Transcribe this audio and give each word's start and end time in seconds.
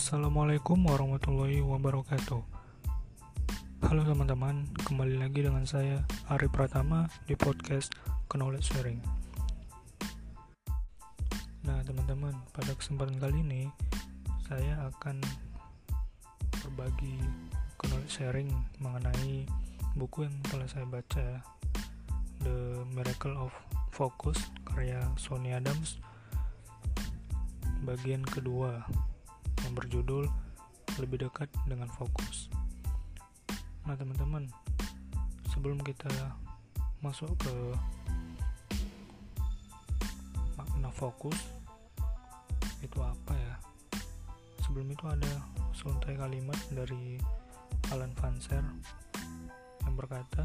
Assalamualaikum 0.00 0.80
warahmatullahi 0.88 1.60
wabarakatuh. 1.60 2.40
Halo 3.84 4.00
teman-teman, 4.08 4.64
kembali 4.88 5.20
lagi 5.20 5.44
dengan 5.44 5.68
saya 5.68 6.08
Ari 6.32 6.48
Pratama 6.48 7.04
di 7.28 7.36
podcast 7.36 7.92
Knowledge 8.32 8.72
Sharing. 8.72 8.96
Nah, 11.68 11.84
teman-teman, 11.84 12.32
pada 12.56 12.72
kesempatan 12.72 13.20
kali 13.20 13.44
ini 13.44 13.62
saya 14.48 14.88
akan 14.88 15.20
berbagi 16.64 17.20
knowledge 17.84 18.24
sharing 18.24 18.48
mengenai 18.80 19.44
buku 20.00 20.24
yang 20.24 20.32
telah 20.48 20.64
saya 20.64 20.88
baca 20.88 21.44
The 22.40 22.88
Miracle 22.96 23.36
of 23.36 23.52
Focus 23.92 24.48
karya 24.64 25.04
Sony 25.20 25.52
Adams 25.52 26.00
bagian 27.84 28.24
kedua 28.24 28.88
yang 29.70 29.78
berjudul 29.78 30.26
lebih 30.98 31.30
dekat 31.30 31.46
dengan 31.70 31.86
fokus. 31.94 32.50
Nah, 33.86 33.94
teman-teman, 33.94 34.50
sebelum 35.46 35.78
kita 35.86 36.10
masuk 36.98 37.30
ke 37.38 37.54
makna 40.58 40.90
fokus 40.90 41.38
itu 42.82 42.98
apa 42.98 43.30
ya? 43.30 43.54
Sebelum 44.66 44.90
itu 44.90 45.06
ada 45.06 45.38
suntai 45.70 46.18
kalimat 46.18 46.58
dari 46.74 47.22
Alan 47.94 48.10
Vanser 48.18 48.66
yang 49.86 49.94
berkata, 49.94 50.42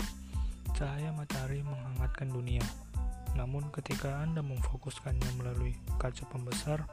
"Cahaya 0.78 1.10
matahari 1.18 1.66
menghangatkan 1.66 2.30
dunia, 2.30 2.62
namun 3.34 3.74
ketika 3.74 4.22
Anda 4.22 4.46
memfokuskannya 4.46 5.42
melalui 5.42 5.74
kaca 5.98 6.30
pembesar, 6.30 6.86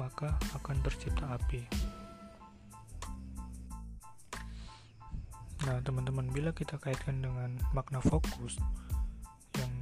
maka 0.00 0.34
akan 0.58 0.76
tercipta 0.82 1.34
api." 1.34 1.64
Nah, 5.64 5.80
teman-teman, 5.80 6.28
bila 6.28 6.52
kita 6.52 6.76
kaitkan 6.76 7.24
dengan 7.24 7.56
makna 7.72 7.96
fokus 8.04 8.60
yang 9.56 9.72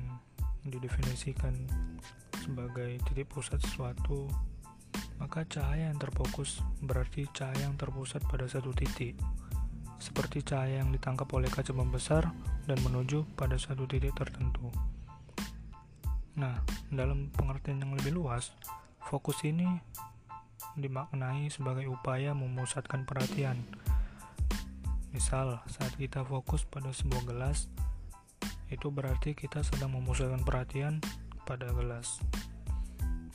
didefinisikan 0.62 1.58
sebagai 2.38 3.02
titik 3.10 3.26
pusat 3.26 3.58
sesuatu, 3.66 4.30
maka 5.18 5.42
cahaya 5.46 5.90
yang 5.90 5.98
terfokus 5.98 6.62
berarti 6.82 7.26
cahaya 7.34 7.66
yang 7.66 7.74
terpusat 7.74 8.22
pada 8.30 8.46
satu 8.46 8.70
titik, 8.70 9.18
seperti 9.98 10.46
cahaya 10.46 10.86
yang 10.86 10.94
ditangkap 10.94 11.26
oleh 11.34 11.50
kaca 11.50 11.74
membesar 11.74 12.30
dan 12.66 12.78
menuju 12.86 13.26
pada 13.34 13.58
satu 13.58 13.82
titik 13.86 14.14
tertentu. 14.14 14.70
Nah, 16.38 16.62
dalam 16.94 17.30
pengertian 17.34 17.82
yang 17.82 17.94
lebih 17.98 18.18
luas, 18.18 18.54
fokus 19.12 19.44
ini 19.44 19.68
dimaknai 20.80 21.52
sebagai 21.52 21.84
upaya 21.92 22.32
memusatkan 22.32 23.04
perhatian 23.04 23.60
Misal, 25.12 25.60
saat 25.68 25.92
kita 26.00 26.24
fokus 26.24 26.64
pada 26.64 26.88
sebuah 26.88 27.28
gelas, 27.28 27.68
itu 28.72 28.88
berarti 28.88 29.36
kita 29.36 29.60
sedang 29.60 29.92
memusatkan 29.92 30.40
perhatian 30.40 31.04
pada 31.44 31.68
gelas. 31.76 32.16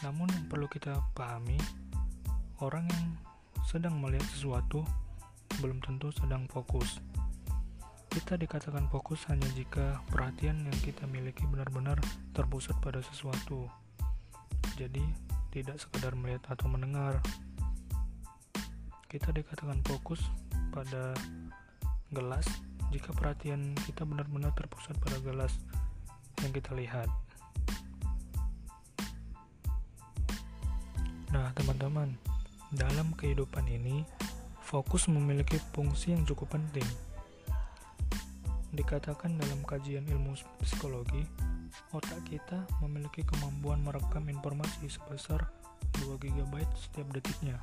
Namun 0.01 0.25
yang 0.25 0.49
perlu 0.49 0.65
kita 0.65 0.97
pahami, 1.13 1.61
orang 2.65 2.89
yang 2.89 3.05
sedang 3.69 4.01
melihat 4.01 4.25
sesuatu 4.33 4.81
belum 5.61 5.77
tentu 5.85 6.09
sedang 6.17 6.49
fokus. 6.49 6.97
Kita 8.09 8.41
dikatakan 8.41 8.89
fokus 8.89 9.29
hanya 9.29 9.45
jika 9.53 10.01
perhatian 10.09 10.65
yang 10.65 10.77
kita 10.81 11.05
miliki 11.05 11.45
benar-benar 11.45 12.01
terpusat 12.33 12.73
pada 12.81 13.05
sesuatu. 13.05 13.69
Jadi, 14.81 15.05
tidak 15.57 15.81
sekedar 15.81 16.13
melihat 16.13 16.53
atau 16.53 16.69
mendengar. 16.69 17.17
Kita 19.09 19.33
dikatakan 19.33 19.81
fokus 19.81 20.21
pada 20.69 21.17
gelas 22.13 22.45
jika 22.93 23.09
perhatian 23.17 23.73
kita 23.89 24.05
benar-benar 24.05 24.53
terpusat 24.53 24.93
pada 25.01 25.17
gelas 25.25 25.49
yang 26.45 26.53
kita 26.53 26.77
lihat. 26.77 27.09
Nah, 31.33 31.49
teman-teman, 31.57 32.13
dalam 32.69 33.17
kehidupan 33.17 33.65
ini, 33.65 34.05
fokus 34.61 35.09
memiliki 35.09 35.57
fungsi 35.73 36.13
yang 36.13 36.21
cukup 36.29 36.53
penting. 36.53 36.85
Dikatakan 38.77 39.41
dalam 39.41 39.65
kajian 39.65 40.05
ilmu 40.05 40.37
psikologi, 40.61 41.25
otak 41.91 42.23
kita 42.27 42.63
memiliki 42.83 43.23
kemampuan 43.27 43.83
merekam 43.83 44.27
informasi 44.27 44.87
sebesar 44.87 45.56
2 46.03 46.17
GB 46.21 46.53
setiap 46.77 47.07
detiknya. 47.13 47.57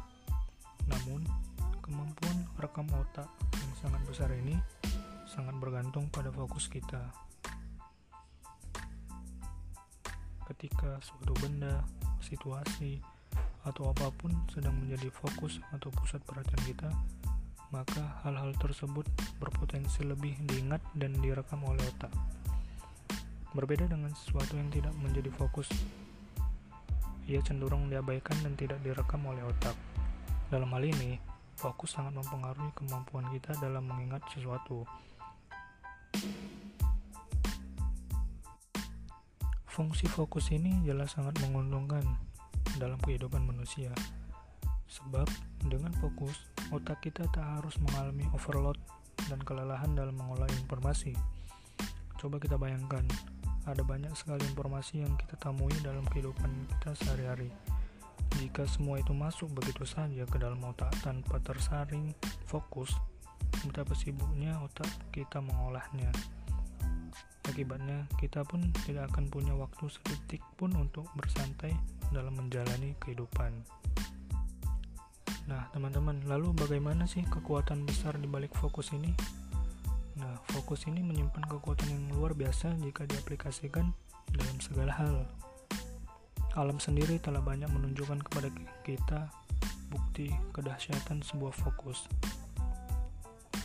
Namun, 0.90 1.24
kemampuan 1.80 2.48
rekam 2.60 2.88
otak 2.92 3.28
sangat 3.84 4.00
besar 4.08 4.32
ini 4.32 4.56
sangat 5.28 5.60
bergantung 5.60 6.08
pada 6.08 6.32
fokus 6.32 6.72
kita. 6.72 7.12
Ketika 10.48 10.96
suatu 11.04 11.36
benda, 11.36 11.84
situasi, 12.24 13.04
atau 13.64 13.92
apa 13.92 14.08
pun 14.16 14.32
sedang 14.48 14.72
menjadi 14.76 15.12
fokus 15.12 15.60
atau 15.72 15.92
pusat 15.92 16.24
perhatian 16.24 16.62
kita, 16.64 16.88
maka 17.72 18.20
hal-hal 18.24 18.56
tersebut 18.56 19.04
berpotensi 19.36 20.04
lebih 20.04 20.36
diingat 20.48 20.80
dan 20.96 21.12
direkam 21.20 21.60
oleh 21.64 21.84
otak. 21.96 22.12
Berbeda 23.52 23.84
dengan 23.84 24.12
sesuatu 24.16 24.56
yang 24.56 24.72
tidak 24.72 24.96
menjadi 25.00 25.28
fokus, 25.32 25.68
ia 27.28 27.40
cenderung 27.42 27.88
diabaikan 27.92 28.36
dan 28.44 28.56
tidak 28.56 28.80
direkam 28.84 29.24
oleh 29.24 29.42
otak. 29.44 29.76
Dalam 30.52 30.70
hal 30.70 30.84
ini, 30.84 31.16
Fokus 31.54 31.94
sangat 31.94 32.18
mempengaruhi 32.18 32.74
kemampuan 32.74 33.30
kita 33.30 33.54
dalam 33.62 33.86
mengingat 33.86 34.26
sesuatu. 34.34 34.82
Fungsi 39.70 40.06
fokus 40.06 40.50
ini 40.54 40.82
jelas 40.86 41.14
sangat 41.14 41.34
menguntungkan 41.42 42.02
dalam 42.78 42.98
kehidupan 43.02 43.42
manusia. 43.46 43.90
Sebab 44.90 45.26
dengan 45.66 45.94
fokus, 45.98 46.46
otak 46.70 47.02
kita 47.06 47.26
tak 47.30 47.42
harus 47.42 47.74
mengalami 47.82 48.26
overload 48.34 48.78
dan 49.30 49.38
kelelahan 49.42 49.94
dalam 49.94 50.14
mengolah 50.14 50.46
informasi. 50.58 51.14
Coba 52.18 52.38
kita 52.38 52.58
bayangkan, 52.58 53.06
ada 53.64 53.82
banyak 53.82 54.12
sekali 54.16 54.44
informasi 54.52 55.04
yang 55.04 55.16
kita 55.16 55.40
temui 55.40 55.72
dalam 55.80 56.04
kehidupan 56.08 56.50
kita 56.68 56.92
sehari-hari 57.00 57.48
jika 58.40 58.66
semua 58.66 58.98
itu 58.98 59.14
masuk 59.14 59.46
begitu 59.54 59.86
saja 59.86 60.26
ke 60.26 60.36
dalam 60.42 60.58
otak 60.66 60.90
tanpa 61.06 61.38
tersaring 61.46 62.10
fokus, 62.50 62.90
betapa 63.62 63.94
sibuknya 63.94 64.58
otak 64.58 64.90
kita 65.14 65.38
mengolahnya. 65.38 66.10
Akibatnya, 67.44 68.08
kita 68.18 68.42
pun 68.42 68.72
tidak 68.88 69.12
akan 69.12 69.28
punya 69.28 69.54
waktu 69.54 69.86
sedetik 69.86 70.42
pun 70.56 70.72
untuk 70.74 71.06
bersantai 71.14 71.70
dalam 72.10 72.34
menjalani 72.34 72.96
kehidupan. 72.98 73.52
Nah, 75.44 75.68
teman-teman, 75.76 76.24
lalu 76.24 76.56
bagaimana 76.56 77.04
sih 77.04 77.22
kekuatan 77.28 77.84
besar 77.84 78.16
di 78.16 78.24
balik 78.24 78.56
fokus 78.56 78.90
ini? 78.96 79.12
Nah, 80.14 80.38
fokus 80.54 80.86
ini 80.86 81.02
menyimpan 81.02 81.42
kekuatan 81.50 81.90
yang 81.90 82.04
luar 82.14 82.38
biasa 82.38 82.78
jika 82.78 83.02
diaplikasikan 83.02 83.90
dalam 84.30 84.56
segala 84.62 84.94
hal. 84.94 85.26
Alam 86.54 86.78
sendiri 86.78 87.18
telah 87.18 87.42
banyak 87.42 87.66
menunjukkan 87.66 88.22
kepada 88.30 88.46
kita 88.86 89.26
bukti 89.90 90.30
kedahsyatan 90.54 91.18
sebuah 91.26 91.50
fokus. 91.50 92.06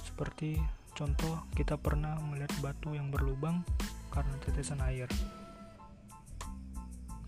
Seperti 0.02 0.58
contoh, 0.98 1.46
kita 1.54 1.78
pernah 1.78 2.18
melihat 2.18 2.50
batu 2.66 2.98
yang 2.98 3.14
berlubang 3.14 3.62
karena 4.09 4.34
tetesan 4.42 4.82
air. 4.82 5.06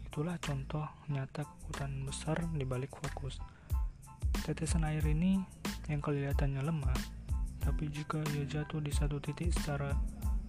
Itulah 0.09 0.41
contoh 0.41 0.89
nyata 1.13 1.45
kekuatan 1.45 2.09
besar 2.09 2.41
di 2.57 2.65
balik 2.65 2.97
fokus. 2.97 3.37
Tetesan 4.41 4.81
air 4.81 5.05
ini 5.05 5.37
yang 5.85 6.01
kelihatannya 6.01 6.65
lemah, 6.65 7.20
tapi 7.61 7.87
jika 7.93 8.19
ia 8.33 8.43
jatuh 8.49 8.81
di 8.81 8.89
satu 8.89 9.21
titik 9.21 9.53
secara 9.53 9.93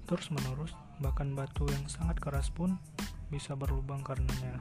terus-menerus, 0.09 0.73
bahkan 0.99 1.37
batu 1.37 1.69
yang 1.69 1.85
sangat 1.87 2.19
keras 2.19 2.49
pun 2.49 2.81
bisa 3.29 3.57
berlubang 3.57 4.01
karenanya. 4.01 4.61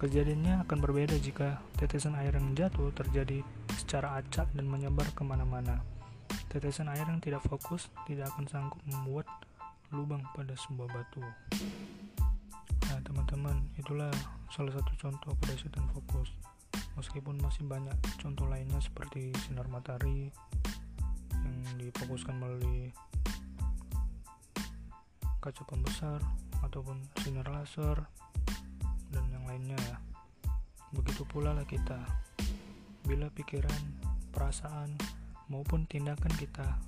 Kejadiannya 0.00 0.64
akan 0.64 0.78
berbeda 0.80 1.20
jika 1.20 1.60
tetesan 1.76 2.16
air 2.16 2.32
yang 2.32 2.56
jatuh 2.56 2.88
terjadi 2.96 3.44
secara 3.76 4.16
acak 4.16 4.48
dan 4.56 4.64
menyebar 4.64 5.04
ke 5.12 5.20
mana-mana. 5.20 5.84
Tetesan 6.48 6.88
air 6.88 7.04
yang 7.04 7.20
tidak 7.20 7.44
fokus 7.44 7.92
tidak 8.08 8.32
akan 8.32 8.48
sanggup 8.48 8.80
membuat 8.88 9.28
lubang 9.92 10.24
pada 10.32 10.56
sebuah 10.56 10.88
batu. 10.88 11.20
Nah, 12.88 12.98
teman-teman, 13.04 13.60
itulah 13.76 14.10
salah 14.48 14.72
satu 14.72 14.92
contoh 14.96 15.36
kedahsyatan 15.44 15.84
fokus. 15.92 16.32
Meskipun 16.98 17.38
masih 17.42 17.66
banyak 17.66 17.94
contoh 18.18 18.46
lainnya 18.50 18.78
seperti 18.82 19.30
sinar 19.46 19.66
matahari 19.70 20.32
yang 21.34 21.56
difokuskan 21.78 22.36
melalui 22.36 22.90
kaca 25.40 25.62
pembesar 25.64 26.20
ataupun 26.60 27.00
sinar 27.24 27.48
laser 27.48 27.96
dan 29.08 29.24
yang 29.32 29.44
lainnya 29.48 29.78
ya 29.80 29.96
begitu 30.92 31.24
pula 31.24 31.56
lah 31.56 31.64
kita 31.64 31.96
Bila 33.00 33.26
pikiran, 33.32 33.82
perasaan, 34.30 34.94
maupun 35.50 35.88
tindakan 35.88 36.30
kita 36.38 36.78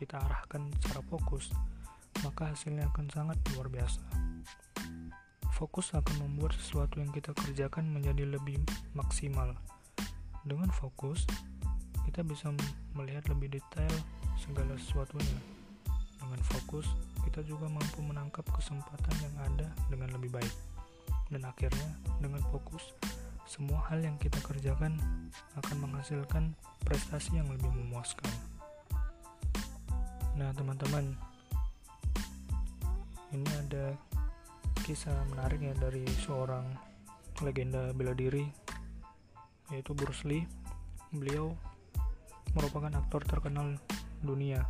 kita 0.00 0.16
arahkan 0.16 0.72
secara 0.80 1.02
fokus, 1.06 1.52
maka 2.24 2.54
hasilnya 2.54 2.88
akan 2.88 3.06
sangat 3.12 3.36
luar 3.52 3.68
biasa. 3.68 4.33
Fokus 5.54 5.94
akan 5.94 6.26
membuat 6.26 6.58
sesuatu 6.58 6.98
yang 6.98 7.14
kita 7.14 7.30
kerjakan 7.30 7.86
menjadi 7.94 8.26
lebih 8.26 8.58
maksimal. 8.90 9.54
Dengan 10.42 10.66
fokus, 10.74 11.22
kita 12.10 12.26
bisa 12.26 12.50
melihat 12.98 13.22
lebih 13.30 13.54
detail 13.54 13.94
segala 14.34 14.74
sesuatunya. 14.74 15.38
Dengan 16.18 16.42
fokus, 16.42 16.90
kita 17.22 17.46
juga 17.46 17.70
mampu 17.70 18.02
menangkap 18.02 18.42
kesempatan 18.50 19.14
yang 19.22 19.34
ada 19.46 19.70
dengan 19.86 20.10
lebih 20.18 20.34
baik. 20.34 20.54
Dan 21.30 21.46
akhirnya, 21.46 22.02
dengan 22.18 22.42
fokus, 22.50 22.90
semua 23.46 23.78
hal 23.86 24.02
yang 24.02 24.18
kita 24.18 24.42
kerjakan 24.42 24.98
akan 25.54 25.76
menghasilkan 25.86 26.58
prestasi 26.82 27.38
yang 27.38 27.46
lebih 27.46 27.70
memuaskan. 27.70 28.26
Nah, 30.34 30.50
teman-teman, 30.50 31.14
ini 33.30 33.50
ada 33.54 33.94
kisah 34.84 35.16
menarik 35.32 35.64
ya 35.64 35.72
dari 35.80 36.04
seorang 36.04 36.68
legenda 37.40 37.88
bela 37.96 38.12
diri 38.12 38.44
yaitu 39.72 39.96
Bruce 39.96 40.28
Lee. 40.28 40.44
Beliau 41.08 41.56
merupakan 42.52 42.92
aktor 42.92 43.24
terkenal 43.24 43.80
dunia. 44.20 44.68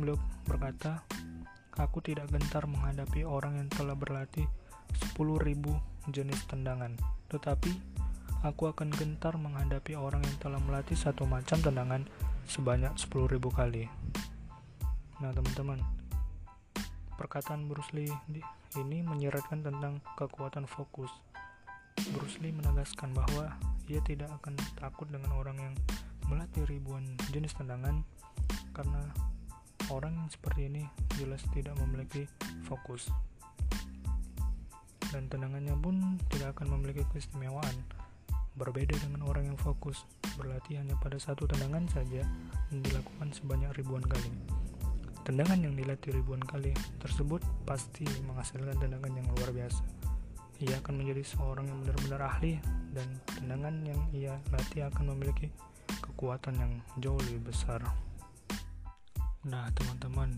Beliau 0.00 0.16
berkata, 0.48 1.04
"Aku 1.76 2.00
tidak 2.00 2.32
gentar 2.32 2.64
menghadapi 2.64 3.28
orang 3.28 3.60
yang 3.60 3.68
telah 3.68 3.92
berlatih 3.92 4.48
10.000 5.12 5.76
jenis 6.08 6.40
tendangan, 6.48 6.96
tetapi 7.28 7.68
aku 8.40 8.72
akan 8.72 8.92
gentar 8.96 9.36
menghadapi 9.36 9.92
orang 9.92 10.24
yang 10.24 10.36
telah 10.40 10.60
melatih 10.64 10.96
satu 10.96 11.28
macam 11.28 11.60
tendangan 11.60 12.08
sebanyak 12.48 12.92
10.000 12.96 13.52
kali. 13.52 13.92
Nah, 15.20 15.32
teman-teman, 15.32 15.80
perkataan 17.16 17.66
Bruce 17.70 17.90
Lee 17.94 18.10
ini 18.78 18.98
menyeratkan 19.02 19.62
tentang 19.62 20.02
kekuatan 20.18 20.66
fokus. 20.66 21.10
Bruce 22.12 22.38
Lee 22.42 22.54
menegaskan 22.54 23.14
bahwa 23.14 23.54
ia 23.86 24.02
tidak 24.02 24.30
akan 24.42 24.58
takut 24.78 25.06
dengan 25.10 25.30
orang 25.34 25.56
yang 25.60 25.74
melatih 26.26 26.66
ribuan 26.66 27.04
jenis 27.30 27.54
tendangan 27.54 28.02
karena 28.74 29.12
orang 29.92 30.16
yang 30.16 30.28
seperti 30.32 30.66
ini 30.72 30.82
jelas 31.20 31.44
tidak 31.52 31.76
memiliki 31.78 32.24
fokus 32.64 33.12
dan 35.12 35.28
tendangannya 35.30 35.76
pun 35.78 36.18
tidak 36.32 36.58
akan 36.58 36.74
memiliki 36.74 37.06
keistimewaan 37.12 37.76
Berbeda 38.54 38.94
dengan 39.02 39.26
orang 39.26 39.50
yang 39.50 39.58
fokus, 39.58 40.06
berlatih 40.38 40.78
hanya 40.78 40.94
pada 41.02 41.18
satu 41.18 41.42
tendangan 41.50 41.90
saja 41.90 42.22
dan 42.70 42.78
dilakukan 42.86 43.34
sebanyak 43.34 43.74
ribuan 43.74 44.06
kali. 44.06 44.30
Tendangan 45.24 45.56
yang 45.56 45.72
dilatih 45.72 46.12
ribuan 46.12 46.44
kali 46.44 46.76
tersebut 47.00 47.40
pasti 47.64 48.04
menghasilkan 48.28 48.76
tendangan 48.76 49.12
yang 49.16 49.26
luar 49.36 49.50
biasa. 49.56 49.82
Ia 50.60 50.78
akan 50.84 50.94
menjadi 51.00 51.24
seorang 51.24 51.66
yang 51.66 51.78
benar-benar 51.82 52.20
ahli 52.28 52.60
dan 52.92 53.08
tendangan 53.32 53.74
yang 53.88 54.00
ia 54.12 54.36
latih 54.52 54.86
akan 54.86 55.16
memiliki 55.16 55.48
kekuatan 56.04 56.54
yang 56.60 56.72
jauh 57.00 57.18
lebih 57.24 57.50
besar. 57.50 57.80
Nah, 59.48 59.68
teman-teman, 59.72 60.36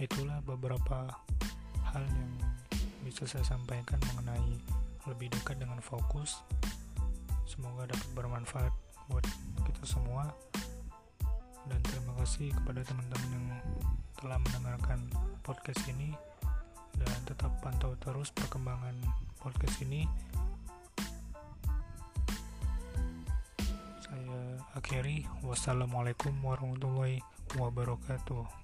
itulah 0.00 0.40
beberapa 0.42 1.12
hal 1.92 2.04
yang 2.08 2.32
bisa 3.04 3.28
saya 3.28 3.44
sampaikan 3.44 4.00
mengenai 4.12 4.56
lebih 5.04 5.28
dekat 5.30 5.60
dengan 5.60 5.84
fokus 5.84 6.40
Semoga 7.44 7.86
dapat 7.86 8.08
bermanfaat 8.16 8.72
buat 9.12 9.24
kita 9.68 9.84
semua. 9.84 10.32
Dan 11.68 11.80
terima 11.84 12.12
kasih 12.18 12.50
kepada 12.50 12.82
teman-teman 12.82 13.30
yang 13.30 13.46
telah 14.18 14.38
mendengarkan 14.40 15.00
podcast 15.42 15.82
ini 15.90 16.14
dan 16.96 17.18
tetap 17.26 17.50
pantau 17.60 17.94
terus 18.00 18.30
perkembangan 18.30 18.94
podcast 19.42 19.76
ini. 19.82 20.06
Saya 24.00 24.58
akhiri. 24.78 25.26
Wassalamualaikum 25.42 26.32
warahmatullahi 26.40 27.20
wabarakatuh. 27.58 28.63